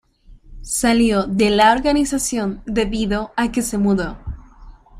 [0.63, 4.17] Salió de la organización debido a que se mudó.